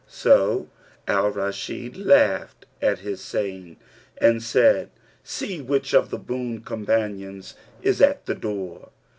[0.07, 0.67] So
[1.07, 3.77] Al Rashid laughed at his saying
[4.17, 4.89] and said,
[5.23, 8.89] "See which of the boon companions is at the door."